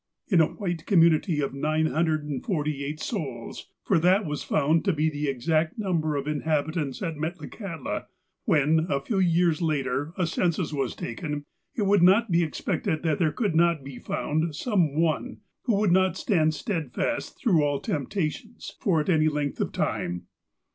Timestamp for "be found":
13.83-14.55